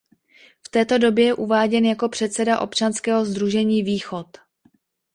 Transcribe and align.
V 0.65 0.69
této 0.69 0.97
době 0.97 1.25
je 1.25 1.33
uváděn 1.33 1.85
jako 1.85 2.09
předseda 2.09 2.59
občanského 2.61 3.25
sdružení 3.25 3.83
Východ. 3.83 4.37